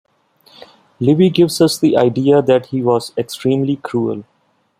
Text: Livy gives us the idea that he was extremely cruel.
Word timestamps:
Livy 0.99 1.29
gives 1.29 1.61
us 1.61 1.77
the 1.77 1.95
idea 1.95 2.41
that 2.41 2.65
he 2.65 2.81
was 2.81 3.13
extremely 3.19 3.75
cruel. 3.75 4.23